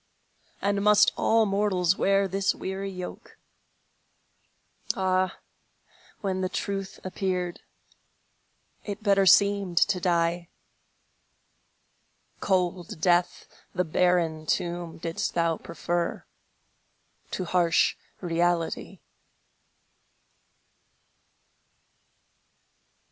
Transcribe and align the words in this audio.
And 0.63 0.83
must 0.83 1.13
all 1.15 1.45
mortals 1.45 1.95
wear 1.95 2.27
this 2.27 2.55
weary 2.55 2.89
yoke? 2.89 3.37
Ah, 4.95 5.37
when 6.21 6.41
the 6.41 6.49
truth 6.49 6.99
appeared, 7.03 7.61
It 8.83 9.03
better 9.03 9.27
seemed 9.27 9.77
to 9.77 9.99
die! 9.99 10.49
Cold 12.39 12.99
death, 12.99 13.45
the 13.75 13.83
barren 13.85 14.47
tomb, 14.47 14.97
didst 14.97 15.35
thou 15.35 15.57
prefer 15.57 16.25
To 17.29 17.45
harsh 17.45 17.95
reality. 18.21 19.01